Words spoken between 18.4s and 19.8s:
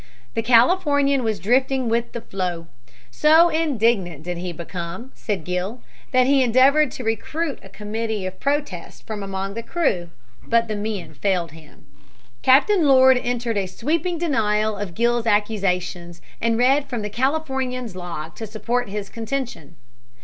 support his contention.